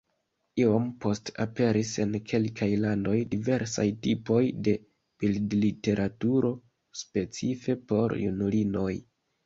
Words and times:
Iom 0.61 0.85
poste 1.03 1.33
aperis 1.45 1.91
en 2.05 2.15
kelkaj 2.31 2.69
landoj 2.87 3.15
diversaj 3.35 3.87
tipoj 4.09 4.41
de 4.69 4.75
bildliteraturo 5.23 6.55
specife 7.05 7.81
por 7.93 8.21
junulinoj. 8.27 8.93